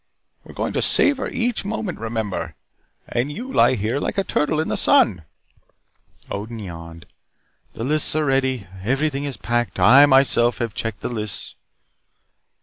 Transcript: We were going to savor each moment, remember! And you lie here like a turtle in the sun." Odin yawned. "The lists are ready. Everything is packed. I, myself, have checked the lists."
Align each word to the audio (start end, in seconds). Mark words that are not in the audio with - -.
We 0.43 0.49
were 0.49 0.55
going 0.55 0.73
to 0.73 0.81
savor 0.81 1.29
each 1.29 1.63
moment, 1.63 1.99
remember! 1.99 2.55
And 3.07 3.31
you 3.31 3.53
lie 3.53 3.75
here 3.75 3.99
like 3.99 4.17
a 4.17 4.23
turtle 4.23 4.59
in 4.59 4.67
the 4.67 4.75
sun." 4.75 5.25
Odin 6.31 6.57
yawned. 6.57 7.05
"The 7.73 7.83
lists 7.83 8.15
are 8.15 8.25
ready. 8.25 8.65
Everything 8.83 9.25
is 9.25 9.37
packed. 9.37 9.79
I, 9.79 10.07
myself, 10.07 10.57
have 10.57 10.73
checked 10.73 11.01
the 11.01 11.09
lists." 11.09 11.53